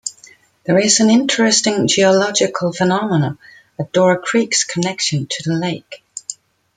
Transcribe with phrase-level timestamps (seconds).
[0.65, 3.37] There is an interesting geological phenomena
[3.79, 6.03] at Dora Creek's connection to the lake.